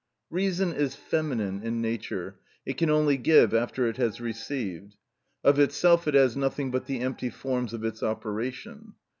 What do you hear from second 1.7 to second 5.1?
nature; it can only give after it has received.